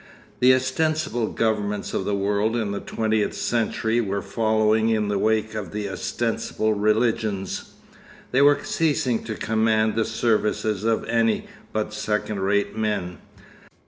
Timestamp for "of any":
10.85-11.45